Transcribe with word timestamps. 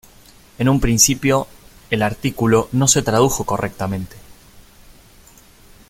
En 0.57 0.67
un 0.67 0.79
principio, 0.79 1.45
el 1.91 2.01
artículo 2.01 2.69
no 2.71 2.87
se 2.87 3.03
tradujo 3.03 3.43
correctamente. 3.43 4.15